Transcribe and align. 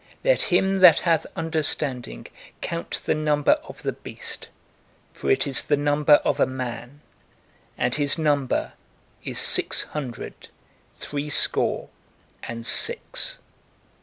Let 0.23 0.41
him 0.49 0.79
that 0.79 1.01
hath 1.01 1.27
understanding 1.35 2.25
count 2.59 3.03
the 3.05 3.13
number 3.13 3.59
of 3.67 3.83
the 3.83 3.91
beast: 3.91 4.49
for 5.13 5.29
it 5.29 5.45
is 5.45 5.61
the 5.61 5.77
number 5.77 6.13
of 6.25 6.39
a 6.39 6.47
man; 6.47 7.01
and 7.77 7.93
his 7.93 8.17
number 8.17 8.73
is 9.23 9.37
Six 9.37 9.83
hundred 9.83 10.47
threescore 10.99 11.89
and 12.41 12.65
six. 12.65 13.37